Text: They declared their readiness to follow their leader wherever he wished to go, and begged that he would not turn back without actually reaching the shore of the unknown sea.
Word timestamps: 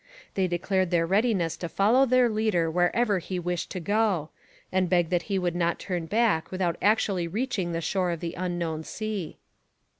They 0.33 0.47
declared 0.47 0.89
their 0.89 1.05
readiness 1.05 1.55
to 1.57 1.69
follow 1.69 2.07
their 2.07 2.27
leader 2.27 2.71
wherever 2.71 3.19
he 3.19 3.37
wished 3.37 3.69
to 3.69 3.79
go, 3.79 4.31
and 4.71 4.89
begged 4.89 5.11
that 5.11 5.21
he 5.29 5.37
would 5.37 5.55
not 5.55 5.77
turn 5.77 6.07
back 6.07 6.49
without 6.49 6.75
actually 6.81 7.27
reaching 7.27 7.71
the 7.71 7.81
shore 7.81 8.09
of 8.09 8.19
the 8.19 8.33
unknown 8.33 8.83
sea. 8.83 9.37